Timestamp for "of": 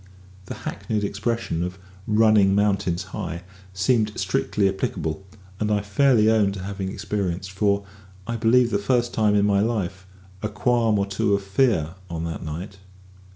1.61-1.77, 11.35-11.43